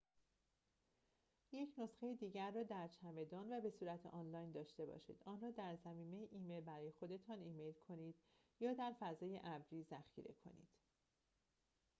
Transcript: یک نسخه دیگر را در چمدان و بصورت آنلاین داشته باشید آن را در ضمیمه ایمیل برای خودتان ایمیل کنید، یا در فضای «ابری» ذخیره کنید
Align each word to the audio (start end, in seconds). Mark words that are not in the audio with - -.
یک 1.51 1.69
نسخه 1.77 2.15
دیگر 2.15 2.51
را 2.51 2.63
در 2.63 2.87
چمدان 2.87 3.53
و 3.53 3.61
بصورت 3.61 4.05
آنلاین 4.05 4.51
داشته 4.51 4.85
باشید 4.85 5.21
آن 5.25 5.41
را 5.41 5.51
در 5.51 5.75
ضمیمه 5.75 6.27
ایمیل 6.31 6.61
برای 6.63 6.91
خودتان 6.91 7.39
ایمیل 7.39 7.73
کنید، 7.73 8.15
یا 8.59 8.73
در 8.73 8.93
فضای 8.99 9.39
«ابری» 9.43 9.83
ذخیره 9.83 10.33
کنید 10.43 10.69